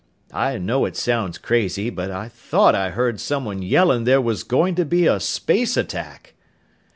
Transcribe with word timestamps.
I 0.33 0.57
know 0.57 0.85
it 0.85 0.95
sounds 0.95 1.37
crazy, 1.37 1.91
but 1.91 2.09
I 2.09 2.27
thought 2.27 2.73
I 2.73 2.89
heard 2.89 3.19
someone 3.19 3.61
yelling 3.61 4.05
there 4.05 4.19
was 4.19 4.41
going 4.43 4.73
to 4.73 4.83
be 4.83 5.05
a 5.05 5.19
space 5.19 5.77
attack." 5.77 6.33